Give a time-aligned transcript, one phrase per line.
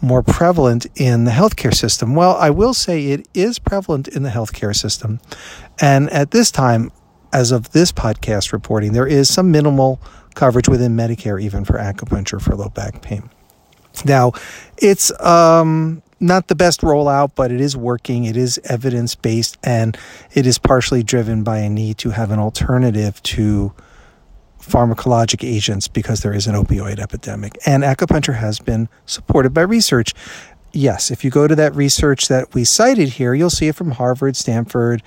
[0.00, 2.14] more prevalent in the healthcare system?
[2.14, 5.20] Well, I will say it is prevalent in the healthcare system.
[5.80, 6.90] And at this time,
[7.32, 10.00] as of this podcast reporting, there is some minimal
[10.34, 13.28] coverage within Medicare, even for acupuncture for low back pain.
[14.04, 14.32] Now,
[14.76, 18.24] it's um, not the best rollout, but it is working.
[18.24, 19.96] It is evidence based, and
[20.34, 23.72] it is partially driven by a need to have an alternative to
[24.60, 27.56] pharmacologic agents because there is an opioid epidemic.
[27.66, 30.12] And acupuncture has been supported by research.
[30.72, 33.92] Yes, if you go to that research that we cited here, you'll see it from
[33.92, 35.02] Harvard, Stanford,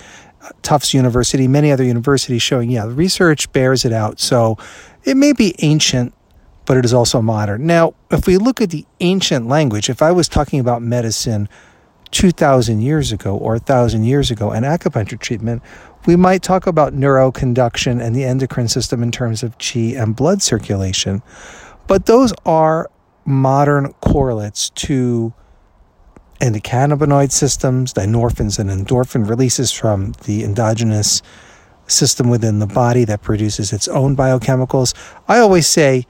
[0.61, 4.19] Tufts University, many other universities showing, yeah, the research bears it out.
[4.19, 4.57] So
[5.03, 6.13] it may be ancient
[6.69, 7.65] but it is also modern.
[7.65, 11.49] Now, if we look at the ancient language, if I was talking about medicine
[12.11, 15.63] 2,000 years ago or 1,000 years ago and acupuncture treatment,
[16.05, 20.43] we might talk about neuroconduction and the endocrine system in terms of qi and blood
[20.43, 21.23] circulation.
[21.87, 22.91] But those are
[23.25, 25.33] modern correlates to
[26.39, 31.23] endocannabinoid systems, dynorphins and endorphin releases from the endogenous
[31.87, 34.93] system within the body that produces its own biochemicals.
[35.27, 36.05] I always say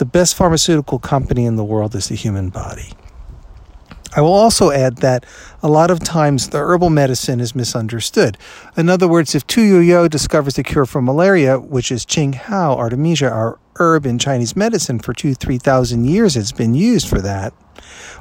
[0.00, 2.94] the best pharmaceutical company in the world is the human body.
[4.16, 5.26] I will also add that
[5.62, 8.38] a lot of times the herbal medicine is misunderstood.
[8.78, 12.74] In other words, if Tu Youyou discovers the cure for malaria, which is Qing Hao,
[12.74, 17.20] Artemisia, our herb in Chinese medicine for two, three thousand years, it's been used for
[17.20, 17.52] that.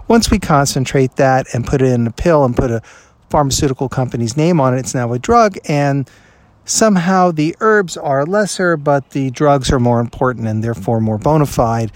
[0.10, 2.82] Once we concentrate that and put it in a pill and put a
[3.30, 6.10] pharmaceutical company's name on it, it's now a drug and
[6.69, 11.46] somehow the herbs are lesser, but the drugs are more important and therefore more bona
[11.46, 11.91] fide.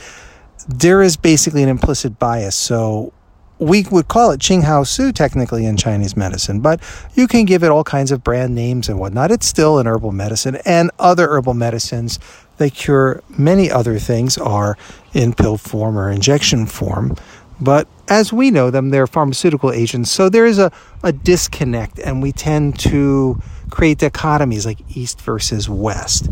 [0.67, 2.55] There is basically an implicit bias.
[2.55, 3.13] So
[3.59, 6.81] we would call it Qing Hao Su technically in Chinese medicine, but
[7.13, 9.31] you can give it all kinds of brand names and whatnot.
[9.31, 12.19] It's still an herbal medicine, and other herbal medicines
[12.57, 14.77] they cure many other things are
[15.13, 17.15] in pill form or injection form.
[17.61, 20.11] But as we know them, they're pharmaceutical agents.
[20.11, 20.71] So there is a,
[21.03, 26.29] a disconnect, and we tend to create dichotomies like East versus West.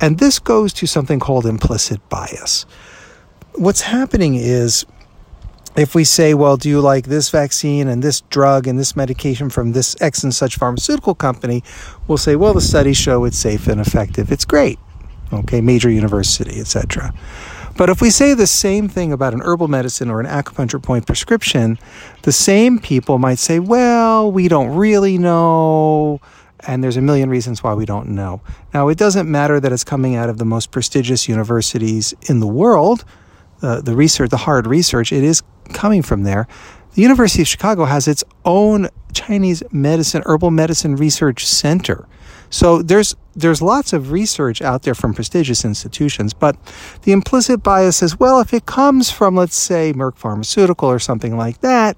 [0.00, 2.66] And this goes to something called implicit bias.
[3.54, 4.84] What's happening is
[5.76, 9.50] if we say, well, do you like this vaccine and this drug and this medication
[9.50, 11.64] from this X and such pharmaceutical company?
[12.06, 14.30] We'll say, well, the studies show it's safe and effective.
[14.30, 14.78] It's great.
[15.32, 17.12] Okay, major university, etc.
[17.76, 21.06] But if we say the same thing about an herbal medicine or an acupuncture point
[21.06, 21.78] prescription,
[22.22, 26.20] the same people might say, well, we don't really know.
[26.66, 28.40] And there's a million reasons why we don't know.
[28.72, 32.46] Now, it doesn't matter that it's coming out of the most prestigious universities in the
[32.46, 33.04] world.
[33.62, 36.46] Uh, the research, the hard research, it is coming from there.
[36.94, 42.06] The University of Chicago has its own Chinese medicine, herbal medicine research center.
[42.50, 46.56] So there's there's lots of research out there from prestigious institutions, but
[47.02, 51.36] the implicit bias is well, if it comes from let's say Merck Pharmaceutical or something
[51.36, 51.96] like that,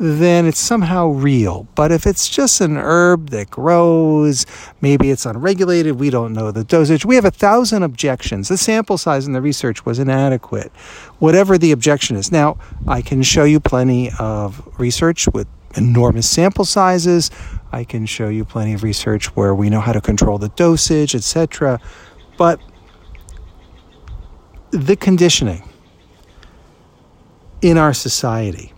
[0.00, 1.68] then it's somehow real.
[1.74, 4.46] But if it's just an herb that grows,
[4.80, 7.04] maybe it's unregulated, we don't know the dosage.
[7.04, 8.48] We have a thousand objections.
[8.48, 10.72] The sample size in the research was inadequate,
[11.18, 12.32] whatever the objection is.
[12.32, 12.56] Now,
[12.88, 17.30] I can show you plenty of research with enormous sample sizes.
[17.70, 21.14] I can show you plenty of research where we know how to control the dosage,
[21.14, 21.78] etc.
[22.38, 22.58] But
[24.70, 25.68] the conditioning
[27.60, 28.72] in our society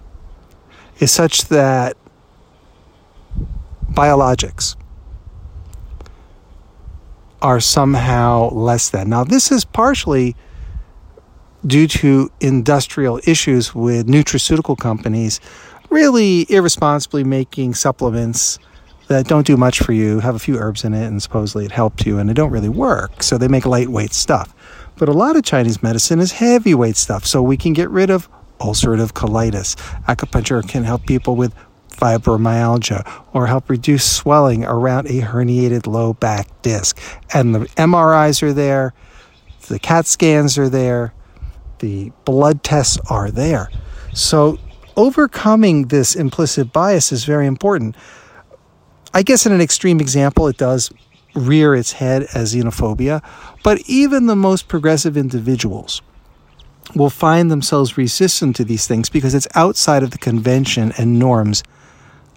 [0.99, 1.97] is such that
[3.93, 4.77] biologics
[7.41, 9.09] are somehow less than.
[9.09, 10.37] Now, this is partially
[11.67, 15.41] due to industrial issues with nutraceutical companies
[15.91, 18.59] really irresponsibly making supplements
[19.09, 21.73] that don't do much for you, have a few herbs in it, and supposedly it
[21.73, 23.23] helped you, and it don't really work.
[23.23, 24.55] So they make lightweight stuff.
[24.97, 28.29] But a lot of Chinese medicine is heavyweight stuff, so we can get rid of
[28.62, 29.76] ulcerative colitis.
[30.06, 31.55] Acupuncture can help people with
[31.91, 36.99] fibromyalgia or help reduce swelling around a herniated low back disc.
[37.32, 38.94] And the MRIs are there,
[39.69, 41.12] the CAT scans are there,
[41.79, 43.70] the blood tests are there.
[44.14, 44.59] So
[44.97, 47.97] overcoming this implicit bias is very important.
[49.15, 50.91] I guess in an extreme example, it does
[51.35, 53.23] rear its head as xenophobia,
[53.62, 56.03] but even the most progressive individuals
[56.94, 61.62] will find themselves resistant to these things because it's outside of the convention and norms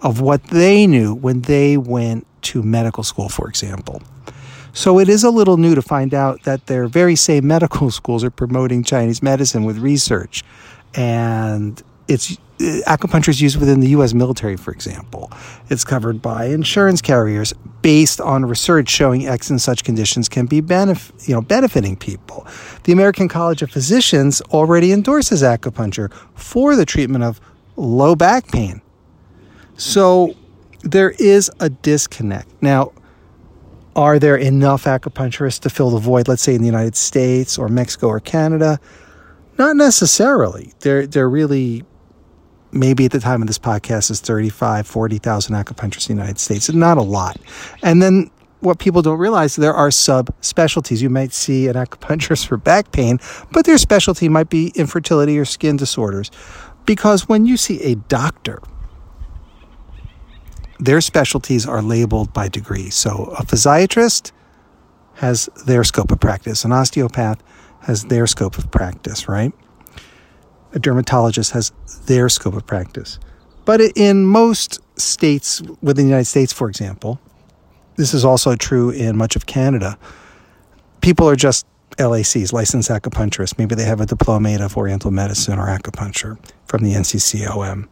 [0.01, 4.01] of what they knew when they went to medical school, for example.
[4.73, 8.23] So it is a little new to find out that their very same medical schools
[8.23, 10.43] are promoting Chinese medicine with research.
[10.93, 14.13] And it's Uh, acupuncture is used within the U.S.
[14.13, 15.29] military, for example.
[15.69, 20.61] It's covered by insurance carriers based on research showing X and such conditions can be
[20.61, 22.47] benef- you know, benefiting people.
[22.83, 27.41] The American College of Physicians already endorses acupuncture for the treatment of
[27.75, 28.81] low back pain.
[29.75, 30.33] So
[30.81, 32.47] there is a disconnect.
[32.61, 32.93] Now,
[33.95, 37.67] are there enough acupuncturists to fill the void, let's say in the United States or
[37.67, 38.79] Mexico or Canada?
[39.57, 40.73] Not necessarily.
[40.79, 41.83] They're, they're really
[42.71, 46.69] maybe at the time of this podcast is 35, 40,000 acupuncturists in the United States.
[46.71, 47.37] Not a lot.
[47.81, 51.01] And then what people don't realize, there are subspecialties.
[51.01, 53.19] You might see an acupuncturist for back pain,
[53.51, 56.31] but their specialty might be infertility or skin disorders.
[56.85, 58.61] Because when you see a doctor,
[60.79, 62.89] their specialties are labeled by degree.
[62.89, 64.31] So a physiatrist
[65.15, 67.41] has their scope of practice, an osteopath
[67.81, 69.53] has their scope of practice, right?
[70.75, 71.71] A dermatologist has
[72.05, 73.17] their scope of practice.
[73.63, 77.19] But in most states within the United States, for example,
[77.95, 79.97] this is also true in much of Canada,
[81.01, 81.65] people are just
[81.97, 83.57] LACs, licensed acupuncturists.
[83.57, 87.87] Maybe they have a diplomate of Oriental medicine or acupuncture from the NCCOM.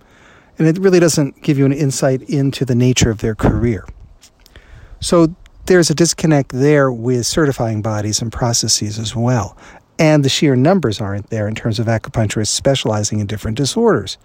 [0.59, 3.87] And it really doesn't give you an insight into the nature of their career.
[4.99, 9.57] So there's a disconnect there with certifying bodies and processes as well
[9.99, 14.17] and the sheer numbers aren't there in terms of acupuncturists specializing in different disorders.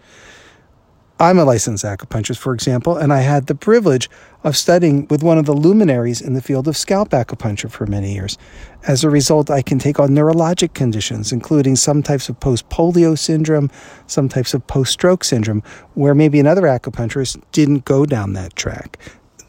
[1.20, 4.08] I'm a licensed acupuncturist, for example, and I had the privilege
[4.44, 8.14] of studying with one of the luminaries in the field of scalp acupuncture for many
[8.14, 8.38] years.
[8.86, 13.18] As a result, I can take on neurologic conditions, including some types of post polio
[13.18, 13.68] syndrome,
[14.06, 18.96] some types of post stroke syndrome, where maybe another acupuncturist didn't go down that track.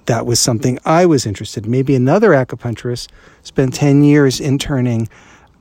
[0.08, 1.72] That was something I was interested in.
[1.72, 3.10] Maybe another acupuncturist
[3.44, 5.08] spent 10 years interning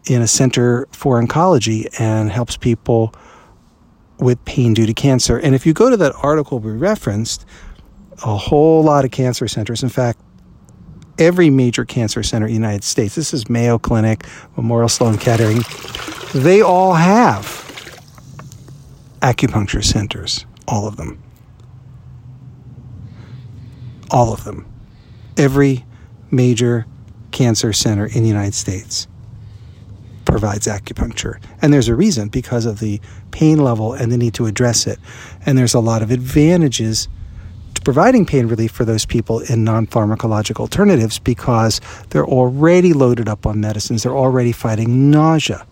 [0.08, 3.14] in a center for oncology and helps people
[4.19, 5.38] with pain due to cancer.
[5.38, 7.44] And if you go to that article we referenced,
[8.25, 10.20] a whole lot of cancer centers, in fact,
[11.19, 14.25] every major cancer center in the United States, this is Mayo Clinic,
[14.56, 15.60] Memorial Sloan Kettering,
[16.34, 17.44] they all have
[19.20, 21.22] acupuncture centers, all of them.
[24.10, 24.67] All of them.
[25.36, 25.84] Every
[26.31, 26.86] major
[27.31, 29.06] cancer center in the United States
[30.39, 31.43] provides acupuncture.
[31.61, 33.01] And there's a reason because of the
[33.33, 35.01] pain level and the need to address it.
[35.45, 37.09] And there's a lot of advantages
[37.75, 41.81] to providing pain relief for those people in non pharmacological alternatives because
[42.11, 45.67] they're already loaded up on medicines, they're already fighting nausea.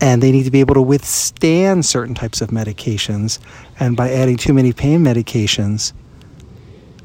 [0.00, 3.40] And they need to be able to withstand certain types of medications.
[3.78, 5.92] And by adding too many pain medications,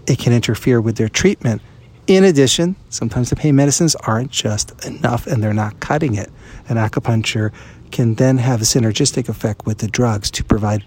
[0.07, 1.61] it can interfere with their treatment
[2.07, 6.29] in addition, sometimes the pain medicines aren't just enough and they're not cutting it.
[6.67, 7.51] And acupuncture
[7.91, 10.83] can then have a synergistic effect with the drugs to provide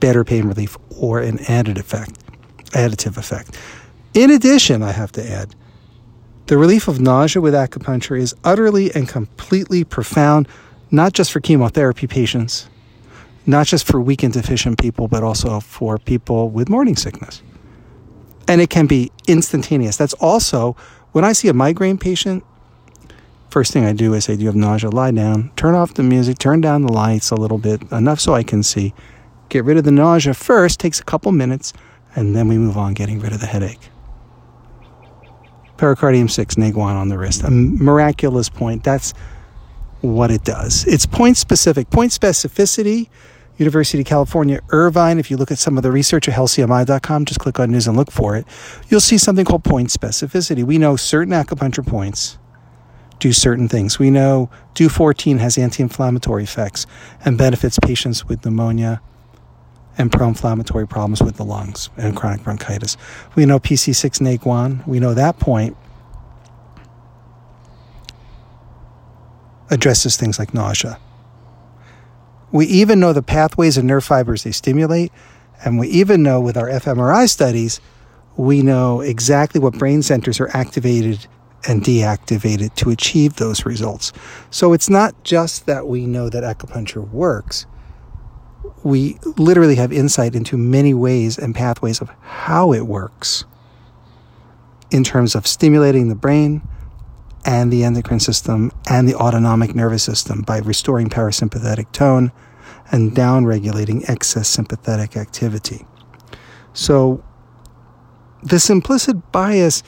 [0.00, 2.18] better pain relief or an added effect,
[2.70, 3.56] additive effect.
[4.14, 5.54] In addition, I have to add,
[6.46, 10.48] the relief of nausea with acupuncture is utterly and completely profound,
[10.90, 12.68] not just for chemotherapy patients,
[13.46, 17.42] not just for weak and deficient people, but also for people with morning sickness
[18.48, 19.96] and it can be instantaneous.
[19.96, 20.76] That's also
[21.12, 22.44] when I see a migraine patient.
[23.50, 24.90] First thing I do is say, Do you have nausea?
[24.90, 28.34] Lie down, turn off the music, turn down the lights a little bit, enough so
[28.34, 28.94] I can see.
[29.48, 31.72] Get rid of the nausea first, takes a couple minutes,
[32.16, 33.90] and then we move on getting rid of the headache.
[35.76, 37.42] Pericardium 6, Neiguan on the wrist.
[37.42, 38.84] A miraculous point.
[38.84, 39.12] That's
[40.00, 40.86] what it does.
[40.86, 41.90] It's point specific.
[41.90, 43.08] Point specificity,
[43.56, 45.18] University of California, Irvine.
[45.18, 47.96] If you look at some of the research at healthcmi.com, just click on news and
[47.96, 48.46] look for it.
[48.88, 50.64] You'll see something called point specificity.
[50.64, 52.38] We know certain acupuncture points
[53.20, 53.98] do certain things.
[53.98, 56.86] We know DU14 has anti inflammatory effects
[57.24, 59.00] and benefits patients with pneumonia
[59.96, 62.96] and pro inflammatory problems with the lungs and chronic bronchitis.
[63.36, 65.76] We know PC6 Neiguan, we know that point
[69.70, 70.98] addresses things like nausea.
[72.54, 75.10] We even know the pathways and nerve fibers they stimulate,
[75.64, 77.80] and we even know with our fMRI studies,
[78.36, 81.26] we know exactly what brain centers are activated
[81.66, 84.12] and deactivated to achieve those results.
[84.50, 87.66] So it's not just that we know that acupuncture works.
[88.84, 93.46] We literally have insight into many ways and pathways of how it works
[94.92, 96.62] in terms of stimulating the brain
[97.44, 102.32] and the endocrine system and the autonomic nervous system by restoring parasympathetic tone
[102.90, 105.84] and downregulating excess sympathetic activity.
[106.72, 107.22] So,
[108.42, 109.82] this implicit bias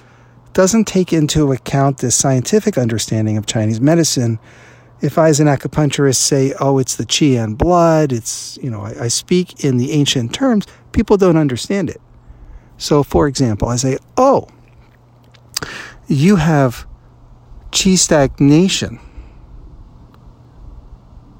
[0.52, 4.38] doesn't take into account the scientific understanding of Chinese medicine.
[5.02, 8.80] If I, as an acupuncturist, say, oh, it's the qi and blood, it's, you know,
[8.80, 12.00] I, I speak in the ancient terms, people don't understand it.
[12.78, 14.48] So, for example, I say, oh,
[16.08, 16.86] you have
[17.76, 18.98] qi stagnation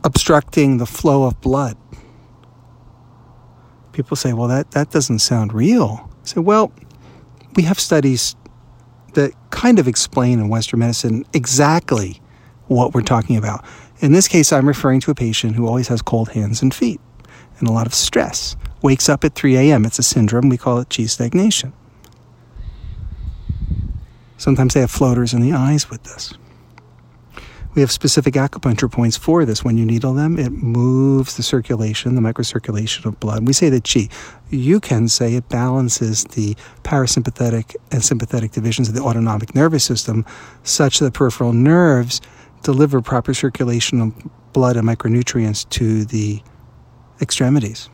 [0.05, 1.79] obstructing the flow of blood.
[3.93, 6.11] People say, well, that, that doesn't sound real.
[6.23, 6.75] I say, well,
[7.55, 8.37] we have studies
[9.15, 12.21] that kind of explain in Western medicine exactly
[12.67, 13.65] what we're talking about.
[14.01, 17.01] In this case, I'm referring to a patient who always has cold hands and feet
[17.59, 18.57] and a lot of stress.
[18.83, 19.87] Wakes up at 3 a.m.
[19.87, 20.51] It's a syndrome.
[20.51, 21.73] We call it qi stagnation.
[24.39, 26.35] Sometimes they have floaters in the eyes with this.
[27.75, 29.63] We have specific acupuncture points for this.
[29.63, 33.47] When you needle them, it moves the circulation, the microcirculation of blood.
[33.47, 34.11] We say that qi.
[34.49, 40.25] You can say it balances the parasympathetic and sympathetic divisions of the autonomic nervous system
[40.63, 42.23] such that peripheral nerves
[42.63, 44.15] deliver proper circulation of
[44.55, 46.41] blood and micronutrients to the
[47.21, 47.91] extremities.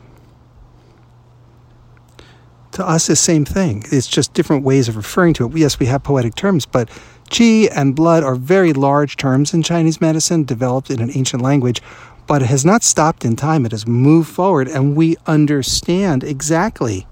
[2.73, 3.83] To us, the same thing.
[3.91, 5.55] It's just different ways of referring to it.
[5.55, 6.89] Yes, we have poetic terms, but
[7.29, 11.83] Qi and blood are very large terms in Chinese medicine, developed in an ancient language,
[12.25, 13.67] but it has not stopped in time.
[13.67, 17.05] It has moved forward, and we understand exactly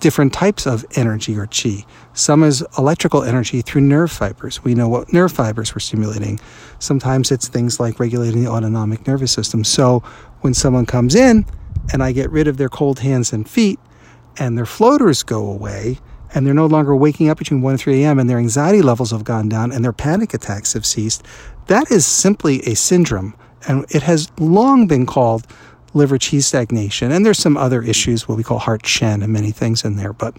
[0.00, 1.86] different types of energy or qi.
[2.12, 4.62] Some is electrical energy through nerve fibers.
[4.62, 6.38] We know what nerve fibers we're stimulating.
[6.78, 9.64] Sometimes it's things like regulating the autonomic nervous system.
[9.64, 10.00] So
[10.42, 11.46] when someone comes in
[11.92, 13.80] and I get rid of their cold hands and feet
[14.38, 15.98] and their floaters go away,
[16.34, 18.18] and they're no longer waking up between 1 and 3 a.m.
[18.18, 21.22] and their anxiety levels have gone down and their panic attacks have ceased,
[21.66, 23.34] that is simply a syndrome.
[23.66, 25.46] And it has long been called
[25.94, 27.10] liver qi stagnation.
[27.12, 30.12] And there's some other issues, what we call heart shen and many things in there,
[30.12, 30.36] but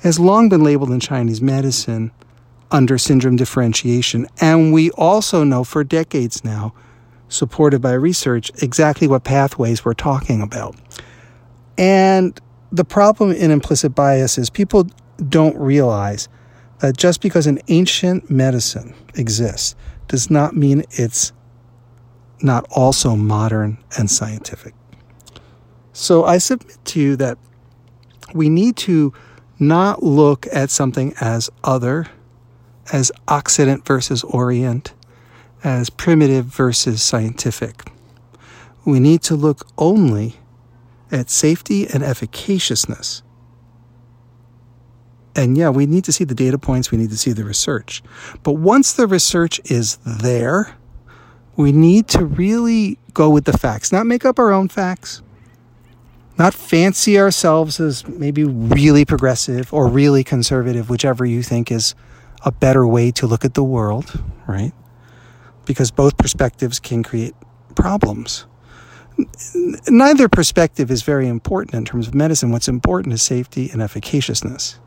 [0.00, 2.10] has long been labeled in Chinese medicine
[2.70, 4.26] under syndrome differentiation.
[4.40, 6.74] And we also know for decades now,
[7.28, 10.74] supported by research, exactly what pathways we're talking about.
[11.78, 12.38] And
[12.72, 14.88] the problem in implicit bias is people
[15.28, 16.28] don't realize
[16.80, 19.76] that just because an ancient medicine exists
[20.08, 21.32] does not mean it's
[22.40, 24.74] not also modern and scientific.
[25.92, 27.38] So I submit to you that
[28.34, 29.12] we need to
[29.58, 32.06] not look at something as other,
[32.92, 34.94] as Occident versus Orient,
[35.62, 37.84] as primitive versus scientific.
[38.84, 40.36] We need to look only
[41.12, 43.22] at safety and efficaciousness
[45.34, 48.02] and yeah, we need to see the data points, we need to see the research.
[48.42, 50.76] But once the research is there,
[51.56, 55.22] we need to really go with the facts, not make up our own facts,
[56.38, 61.94] not fancy ourselves as maybe really progressive or really conservative, whichever you think is
[62.44, 64.72] a better way to look at the world, right?
[65.64, 67.34] Because both perspectives can create
[67.74, 68.46] problems.
[69.88, 72.50] Neither perspective is very important in terms of medicine.
[72.50, 74.78] What's important is safety and efficaciousness.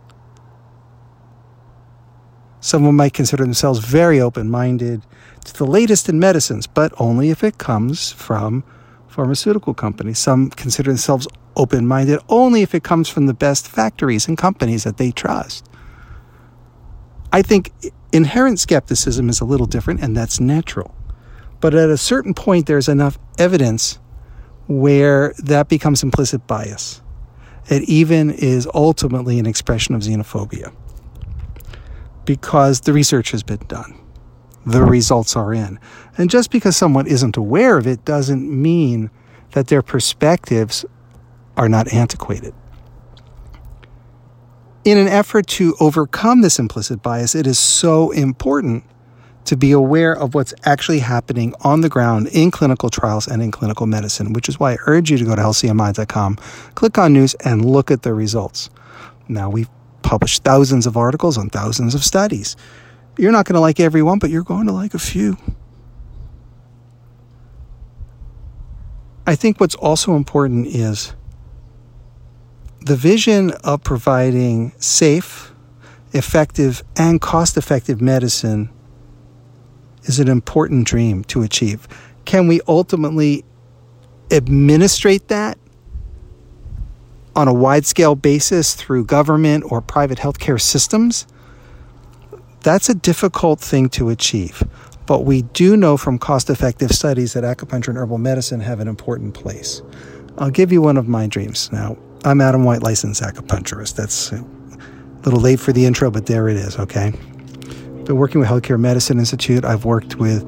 [2.59, 5.03] Someone might consider themselves very open minded
[5.45, 8.63] to the latest in medicines, but only if it comes from
[9.07, 10.17] pharmaceutical companies.
[10.17, 14.83] Some consider themselves open minded only if it comes from the best factories and companies
[14.83, 15.69] that they trust.
[17.31, 17.71] I think
[18.11, 20.95] inherent skepticism is a little different, and that's natural.
[21.61, 23.99] But at a certain point, there's enough evidence
[24.67, 27.01] where that becomes implicit bias.
[27.69, 30.73] It even is ultimately an expression of xenophobia
[32.25, 33.93] because the research has been done.
[34.65, 35.79] the results are in.
[36.17, 39.11] And just because someone isn't aware of it doesn't mean
[39.51, 40.85] that their perspectives
[41.55, 42.53] are not antiquated.
[44.83, 48.83] In an effort to overcome this implicit bias, it is so important
[49.45, 53.51] to be aware of what's actually happening on the ground in clinical trials and in
[53.51, 56.37] clinical medicine, which is why I urge you to go to healthcmi.com,
[56.75, 58.69] click on news, and look at the results.
[59.27, 59.69] Now, we've
[60.01, 62.55] published thousands of articles on thousands of studies.
[63.17, 65.37] You're not going to like every one, but you're going to like a few.
[69.27, 71.13] I think what's also important is
[72.81, 75.51] the vision of providing safe,
[76.13, 78.69] effective, and cost effective medicine
[80.05, 81.87] is an important dream to achieve.
[82.25, 83.43] Can we ultimately
[84.31, 85.57] administrate that
[87.35, 91.27] on a wide scale basis through government or private healthcare systems?
[92.61, 94.63] That's a difficult thing to achieve.
[95.05, 98.87] But we do know from cost effective studies that acupuncture and herbal medicine have an
[98.87, 99.83] important place.
[100.39, 101.71] I'll give you one of my dreams.
[101.71, 103.95] Now, I'm Adam White, licensed acupuncturist.
[103.95, 104.43] That's a
[105.23, 107.13] little late for the intro, but there it is, okay?
[108.05, 109.65] Been working with Healthcare Medicine Institute.
[109.65, 110.47] I've worked with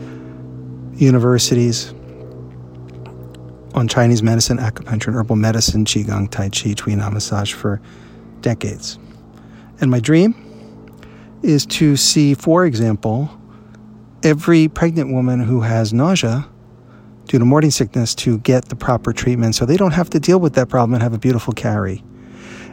[0.95, 1.93] universities
[3.73, 7.81] on Chinese medicine, acupuncture, and herbal medicine, qigong, tai chi, Tuina massage for
[8.41, 8.99] decades.
[9.81, 10.35] And my dream
[11.41, 13.29] is to see, for example,
[14.23, 16.47] every pregnant woman who has nausea
[17.25, 20.39] due to morning sickness to get the proper treatment so they don't have to deal
[20.39, 22.03] with that problem and have a beautiful carry.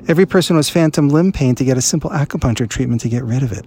[0.09, 3.25] Every person who has phantom limb pain to get a simple acupuncture treatment to get
[3.25, 3.67] rid of it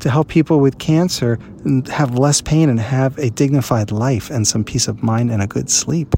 [0.00, 1.38] to help people with cancer
[1.90, 5.46] have less pain and have a dignified life and some peace of mind and a
[5.46, 6.14] good sleep.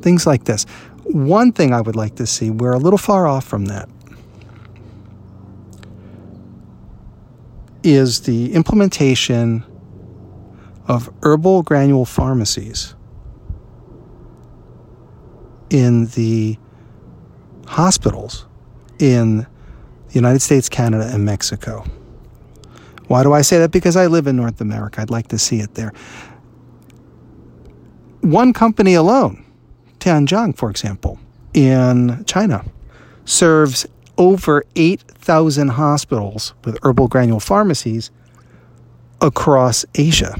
[0.00, 0.64] Things like this.
[1.04, 3.88] One thing I would like to see, we're a little far off from that,
[7.82, 9.64] is the implementation
[10.88, 12.94] of herbal granule pharmacies
[15.70, 16.58] in the
[17.66, 18.46] hospitals
[18.98, 21.84] in the United States, Canada, and Mexico.
[23.08, 23.70] Why do I say that?
[23.70, 25.00] Because I live in North America.
[25.00, 25.92] I'd like to see it there.
[28.20, 29.44] One company alone,
[29.98, 31.18] Tianjiang, for example,
[31.52, 32.64] in China,
[33.24, 33.86] serves
[34.16, 38.10] over 8,000 hospitals with herbal granule pharmacies
[39.20, 40.38] across Asia.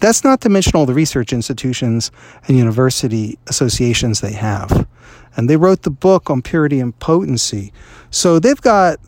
[0.00, 2.12] That's not to mention all the research institutions
[2.46, 4.86] and university associations they have.
[5.36, 7.72] And they wrote the book on purity and potency.
[8.10, 9.00] So they've got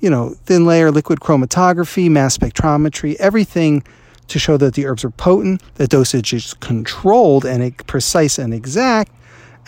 [0.00, 3.82] you know, thin layer liquid chromatography, mass spectrometry, everything
[4.28, 9.10] to show that the herbs are potent, the dosage is controlled and precise and exact,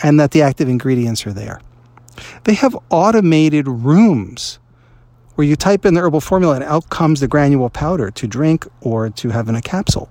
[0.03, 1.59] and that the active ingredients are there.
[2.43, 4.59] They have automated rooms
[5.35, 8.67] where you type in the herbal formula and out comes the granule powder to drink
[8.81, 10.09] or to have in a capsule.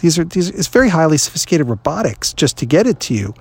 [0.00, 3.34] These are these it's very highly sophisticated robotics just to get it to you.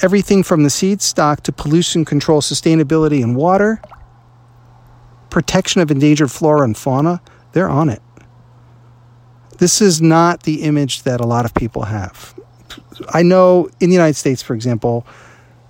[0.00, 3.82] Everything from the seed stock to pollution control, sustainability, and water
[5.30, 7.20] protection of endangered flora and fauna,
[7.52, 8.02] they're on it.
[9.58, 12.34] This is not the image that a lot of people have.
[13.10, 15.06] I know in the United States, for example,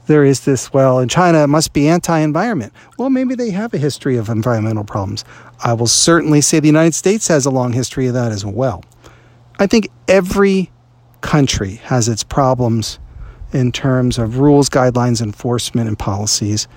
[0.06, 2.72] there is this, well, in China, it must be anti environment.
[2.98, 5.24] Well, maybe they have a history of environmental problems.
[5.62, 8.84] I will certainly say the United States has a long history of that as well.
[9.58, 10.70] I think every
[11.20, 12.98] country has its problems
[13.52, 16.68] in terms of rules, guidelines, enforcement, and policies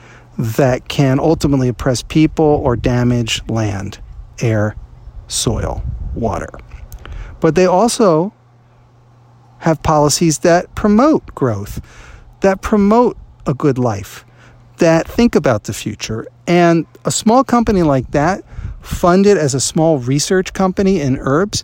[0.42, 4.00] that can ultimately oppress people or damage land,
[4.42, 4.76] air,
[5.28, 5.84] soil,
[6.16, 6.50] water.
[7.40, 8.34] But they also
[9.60, 11.80] have policies that promote growth,
[12.40, 14.26] that promote a good life,
[14.78, 16.26] that think about the future.
[16.48, 18.44] And a small company like that,
[18.82, 21.64] funded as a small research company in herbs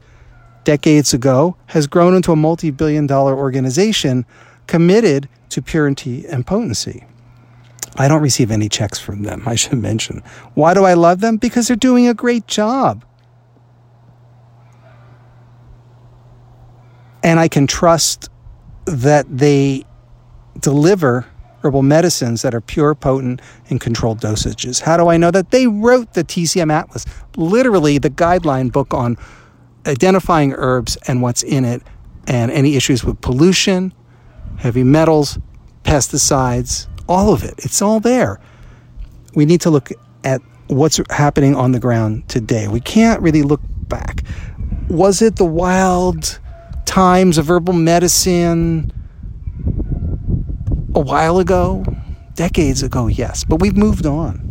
[0.65, 4.23] decades ago, has grown into a multi billion dollar organization
[4.67, 7.07] committed to purity and potency.
[7.95, 10.21] I don't receive any checks from them, I should mention.
[10.53, 11.37] Why do I love them?
[11.37, 13.05] Because they're doing a great job.
[17.23, 18.29] And I can trust
[18.85, 19.83] that they
[20.59, 21.25] deliver
[21.61, 24.81] herbal medicines that are pure, potent, and controlled dosages.
[24.81, 25.51] How do I know that?
[25.51, 29.17] They wrote the TCM Atlas, literally the guideline book on
[29.85, 31.81] identifying herbs and what's in it,
[32.27, 33.93] and any issues with pollution,
[34.57, 35.39] heavy metals,
[35.83, 37.55] pesticides, all of it.
[37.59, 38.39] It's all there.
[39.35, 39.91] We need to look
[40.23, 42.67] at what's happening on the ground today.
[42.67, 44.23] We can't really look back.
[44.89, 46.39] Was it the wild
[46.85, 48.91] times of herbal medicine
[50.95, 51.85] a while ago?
[52.35, 54.43] Decades ago, yes, but we've moved on.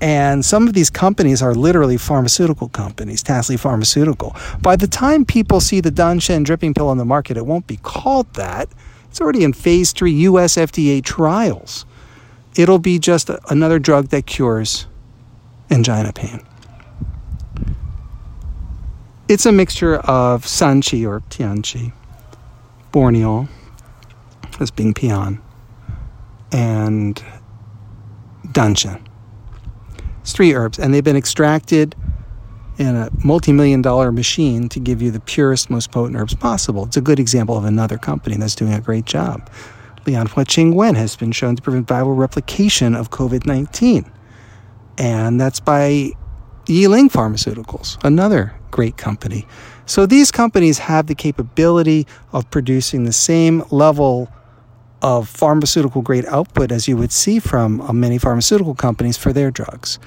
[0.00, 4.36] And some of these companies are literally pharmaceutical companies, Tasly Pharmaceutical.
[4.60, 7.78] By the time people see the Danshen dripping pill on the market, it won't be
[7.78, 8.68] called that.
[9.16, 11.86] It's already in phase three US FDA trials.
[12.54, 14.86] It'll be just another drug that cures
[15.70, 16.46] angina pain.
[19.26, 21.94] It's a mixture of Sanchi or Tianchi,
[22.92, 23.48] Borneol,
[24.60, 25.40] as being peon,
[26.52, 27.24] and
[28.48, 29.00] Danshen.
[30.20, 31.96] It's three herbs, and they've been extracted
[32.78, 36.84] in a multi million dollar machine to give you the purest, most potent herbs possible.
[36.84, 39.50] It's a good example of another company that's doing a great job.
[40.04, 44.10] Lianhua Qingwen has been shown to prevent viral replication of COVID 19,
[44.98, 46.12] and that's by
[46.66, 49.46] Yiling Pharmaceuticals, another great company.
[49.86, 54.28] So these companies have the capability of producing the same level
[55.02, 59.50] of pharmaceutical grade output as you would see from uh, many pharmaceutical companies for their
[59.50, 59.98] drugs.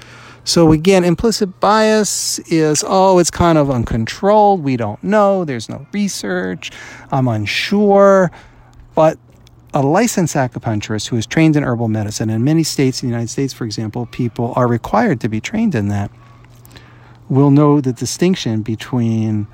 [0.44, 4.62] So again, implicit bias is oh, it's kind of uncontrolled.
[4.62, 5.44] We don't know.
[5.44, 6.70] There's no research.
[7.12, 8.30] I'm unsure.
[8.94, 9.18] But
[9.72, 13.30] a licensed acupuncturist who is trained in herbal medicine, in many states in the United
[13.30, 16.10] States, for example, people are required to be trained in that,
[17.28, 19.46] will know the distinction between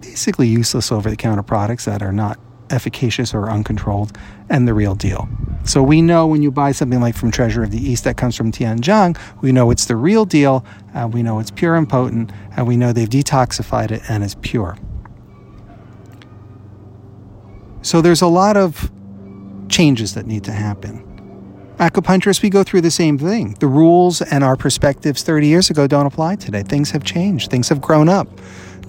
[0.00, 2.38] basically useless over the counter products that are not
[2.70, 4.16] efficacious or uncontrolled,
[4.48, 5.28] and the real deal.
[5.64, 8.36] So we know when you buy something like from Treasure of the East that comes
[8.36, 10.64] from Tianjiang, we know it's the real deal,
[11.12, 14.76] we know it's pure and potent, and we know they've detoxified it and it's pure.
[17.82, 18.90] So there's a lot of
[19.68, 21.06] changes that need to happen.
[21.78, 23.56] Acupuncturists, we go through the same thing.
[23.58, 26.62] The rules and our perspectives 30 years ago don't apply today.
[26.62, 28.28] Things have changed, things have grown up.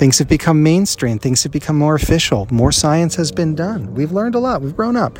[0.01, 1.19] Things have become mainstream.
[1.19, 2.47] Things have become more official.
[2.49, 3.93] More science has been done.
[3.93, 4.63] We've learned a lot.
[4.63, 5.19] We've grown up.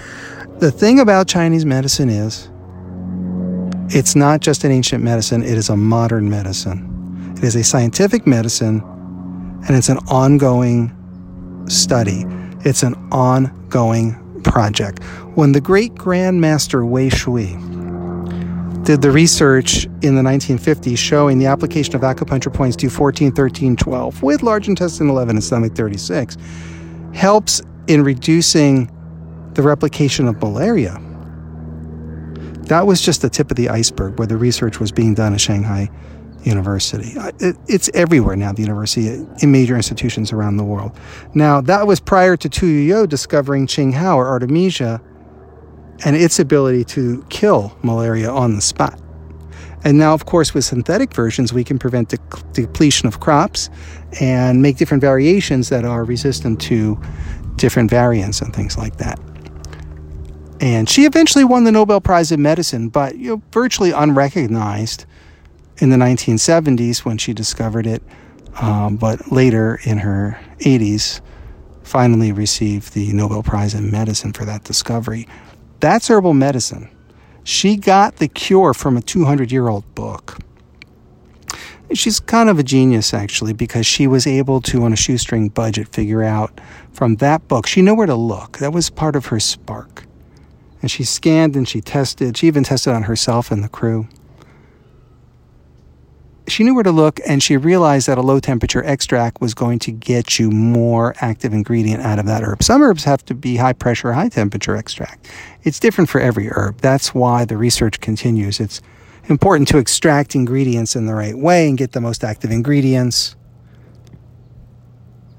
[0.57, 2.49] The thing about Chinese medicine is
[3.95, 7.35] it's not just an ancient medicine, it is a modern medicine.
[7.37, 8.81] It is a scientific medicine
[9.67, 10.91] and it's an ongoing
[11.67, 12.25] study.
[12.65, 15.03] It's an ongoing project.
[15.35, 17.55] When the great grandmaster Wei Shui
[18.83, 23.75] did the research in the 1950s showing the application of acupuncture points to 14, 13,
[23.75, 26.35] 12 with large intestine 11 and stomach 36
[27.13, 28.89] helps in reducing
[29.53, 30.99] the replication of malaria.
[32.63, 35.41] That was just the tip of the iceberg where the research was being done at
[35.41, 35.89] Shanghai
[36.43, 37.13] University.
[37.67, 39.07] it's everywhere now, the university,
[39.41, 40.97] in major institutions around the world.
[41.35, 45.01] Now, that was prior to Tu Youyou discovering Qinghao or Artemisia
[46.03, 48.99] and its ability to kill malaria on the spot.
[49.83, 52.17] And now, of course, with synthetic versions, we can prevent de-
[52.53, 53.69] depletion of crops
[54.19, 57.01] and make different variations that are resistant to
[57.55, 59.19] different variants and things like that.
[60.59, 65.05] And she eventually won the Nobel Prize in Medicine, but you know, virtually unrecognized
[65.79, 68.03] in the 1970s when she discovered it,
[68.61, 71.21] um, but later in her 80s,
[71.81, 75.27] finally received the Nobel Prize in Medicine for that discovery.
[75.81, 76.89] That's herbal medicine.
[77.43, 80.37] She got the cure from a 200 year old book.
[81.93, 85.89] She's kind of a genius, actually, because she was able to, on a shoestring budget,
[85.89, 86.61] figure out
[86.93, 88.59] from that book, she knew where to look.
[88.59, 90.05] That was part of her spark.
[90.81, 92.37] And she scanned and she tested.
[92.37, 94.07] She even tested on herself and the crew
[96.51, 99.79] she knew where to look and she realized that a low temperature extract was going
[99.79, 102.61] to get you more active ingredient out of that herb.
[102.61, 105.29] Some herbs have to be high pressure, high temperature extract.
[105.63, 106.79] It's different for every herb.
[106.79, 108.59] That's why the research continues.
[108.59, 108.81] It's
[109.29, 113.35] important to extract ingredients in the right way and get the most active ingredients.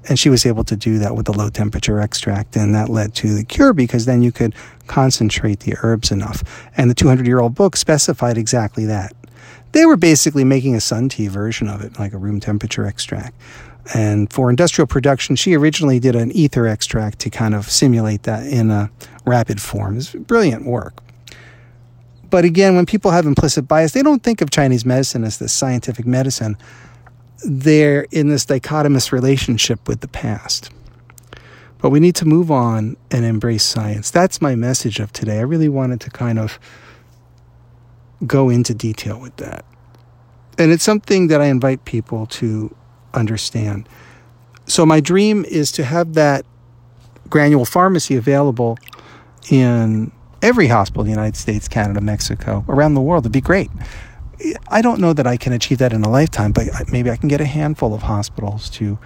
[0.09, 3.15] And she was able to do that with the low temperature extract, and that led
[3.15, 4.53] to the cure because then you could
[4.87, 6.43] concentrate the herbs enough.
[6.75, 9.13] And the 200 year old book specified exactly that
[9.73, 13.35] they were basically making a sun tea version of it, like a room temperature extract.
[13.93, 18.47] And for industrial production, she originally did an ether extract to kind of simulate that
[18.47, 18.89] in a
[19.25, 19.97] rapid form.
[19.97, 20.99] It's brilliant work.
[22.29, 25.51] But again, when people have implicit bias, they don't think of Chinese medicine as this
[25.51, 26.57] scientific medicine.
[27.45, 30.69] They're in this dichotomous relationship with the past.
[31.79, 34.09] But we need to move on and embrace science.
[34.09, 35.39] That's my message of today.
[35.39, 36.57] I really wanted to kind of
[38.25, 39.65] go into detail with that.
[40.57, 42.73] And it's something that I invite people to
[43.13, 43.89] understand.
[44.65, 46.45] So, my dream is to have that
[47.29, 48.77] granule pharmacy available
[49.49, 53.23] in every hospital in the United States, Canada, Mexico, around the world.
[53.23, 53.71] It'd be great.
[54.67, 57.29] I don't know that I can achieve that in a lifetime, but maybe I can
[57.29, 58.99] get a handful of hospitals to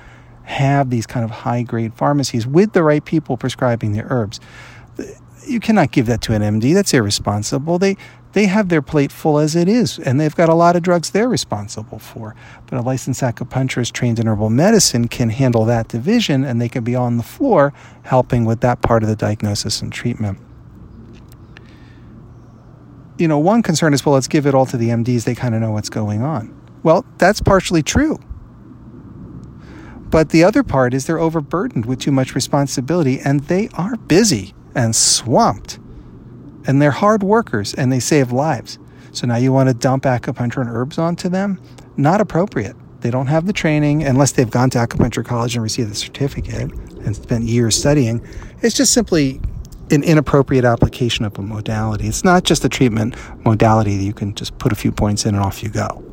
[0.43, 4.39] have these kind of high grade pharmacies with the right people prescribing the herbs
[5.47, 6.73] you cannot give that to an MD.
[6.73, 7.79] That's irresponsible.
[7.79, 7.97] They
[8.37, 11.09] they have their plate full as it is, and they've got a lot of drugs
[11.09, 12.35] they're responsible for.
[12.67, 16.83] But a licensed acupuncturist trained in herbal medicine can handle that division, and they can
[16.83, 17.73] be on the floor
[18.03, 20.37] helping with that part of the diagnosis and treatment.
[23.17, 25.23] You know, one concern is well, let's give it all to the MDs.
[25.23, 26.55] They kind of know what's going on.
[26.83, 28.19] Well, that's partially true.
[30.11, 34.53] But the other part is they're overburdened with too much responsibility and they are busy
[34.75, 35.79] and swamped.
[36.67, 38.77] And they're hard workers and they save lives.
[39.11, 41.59] So now you want to dump acupuncture and herbs onto them?
[41.95, 42.75] Not appropriate.
[43.01, 46.71] They don't have the training unless they've gone to acupuncture college and received the certificate
[46.71, 48.25] and spent years studying.
[48.61, 49.39] It's just simply
[49.91, 52.07] an inappropriate application of a modality.
[52.07, 55.35] It's not just a treatment modality that you can just put a few points in
[55.35, 56.03] and off you go.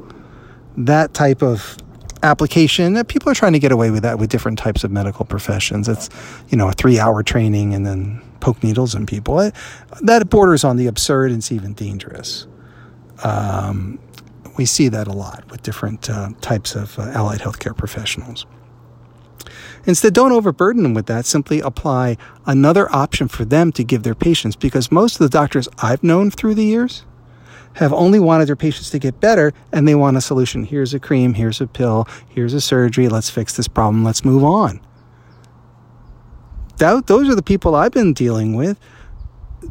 [0.76, 1.78] That type of
[2.22, 2.94] application.
[2.94, 5.88] that People are trying to get away with that with different types of medical professions.
[5.88, 6.08] It's,
[6.48, 9.50] you know, a three hour training and then poke needles in people.
[10.02, 12.46] That borders on the absurd and it's even dangerous.
[13.22, 13.98] Um,
[14.58, 18.44] we see that a lot with different uh, types of uh, allied healthcare professionals.
[19.86, 21.24] Instead, don't overburden them with that.
[21.24, 25.66] Simply apply another option for them to give their patients because most of the doctors
[25.78, 27.06] I've known through the years
[27.74, 30.64] have only wanted their patients to get better and they want a solution.
[30.64, 34.44] Here's a cream, here's a pill, here's a surgery, let's fix this problem, let's move
[34.44, 34.80] on.
[36.78, 38.78] That, those are the people I've been dealing with.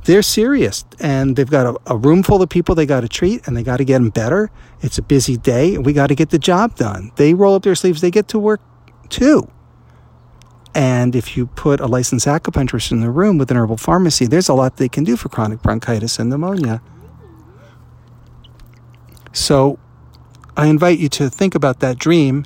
[0.06, 3.48] They're serious and they've got a, a room full of people they got to treat
[3.48, 4.50] and they got to get them better.
[4.82, 7.12] It's a busy day and we got to get the job done.
[7.16, 8.62] They roll up their sleeves, they get to work
[9.10, 9.50] too.
[10.76, 14.50] And if you put a licensed acupuncturist in the room with an herbal pharmacy, there's
[14.50, 16.82] a lot they can do for chronic bronchitis and pneumonia.
[19.32, 19.78] So
[20.58, 22.46] I invite you to think about that dream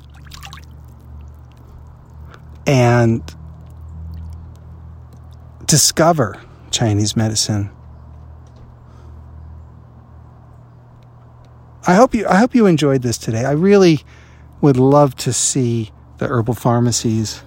[2.66, 3.22] and
[5.68, 6.40] discover
[6.72, 7.70] Chinese medicine.
[11.86, 13.44] I hope you I hope you enjoyed this today.
[13.44, 14.00] I really
[14.60, 17.42] would love to see the herbal pharmacies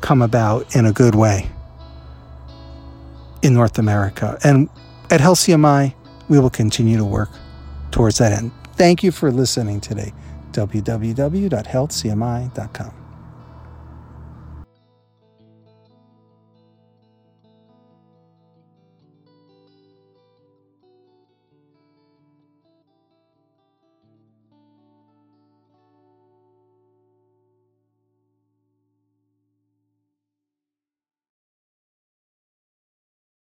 [0.00, 1.50] come about in a good way
[3.42, 4.38] in North America.
[4.42, 4.68] And
[5.10, 5.94] at HealthCMI,
[6.28, 7.30] we will continue to work
[7.90, 8.52] towards that end.
[8.74, 10.12] Thank you for listening today.
[10.52, 12.95] www.healthcmi.com.